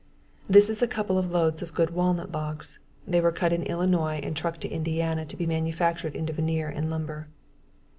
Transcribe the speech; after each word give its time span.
This 0.49 0.67
is 0.67 0.81
a 0.81 0.87
couple 0.87 1.19
of 1.19 1.29
loads 1.29 1.61
of 1.61 1.75
good 1.75 1.91
walnut 1.91 2.31
logs. 2.31 2.79
They 3.07 3.21
were 3.21 3.31
cut 3.31 3.53
in 3.53 3.61
Illinois 3.61 4.15
and 4.23 4.35
trucked 4.35 4.61
to 4.61 4.67
Indiana 4.67 5.27
to 5.27 5.37
be 5.37 5.45
manufactured 5.45 6.15
into 6.15 6.33
veneer 6.33 6.69
and 6.69 6.89
lumber. 6.89 7.27